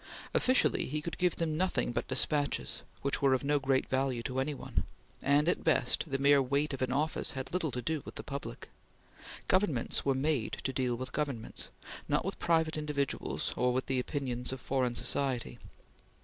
Officially 0.33 0.87
he 0.87 0.99
could 0.99 1.19
give 1.19 1.35
them 1.35 1.55
nothing 1.55 1.91
but 1.91 2.07
despatches, 2.07 2.81
which 3.03 3.21
were 3.21 3.35
of 3.35 3.43
no 3.43 3.59
great 3.59 3.87
value 3.87 4.23
to 4.23 4.39
any 4.39 4.55
one; 4.55 4.81
and 5.21 5.47
at 5.47 5.63
best 5.63 6.05
the 6.09 6.17
mere 6.17 6.41
weight 6.41 6.73
of 6.73 6.81
an 6.81 6.91
office 6.91 7.33
had 7.33 7.53
little 7.53 7.69
to 7.69 7.83
do 7.83 8.01
with 8.03 8.15
the 8.15 8.23
public. 8.23 8.69
Governments 9.47 10.03
were 10.03 10.15
made 10.15 10.53
to 10.63 10.73
deal 10.73 10.95
with 10.95 11.11
Governments, 11.11 11.69
not 12.07 12.25
with 12.25 12.39
private 12.39 12.77
individuals 12.77 13.53
or 13.55 13.71
with 13.73 13.85
the 13.85 13.99
opinions 13.99 14.51
of 14.51 14.59
foreign 14.59 14.95
society. 14.95 15.59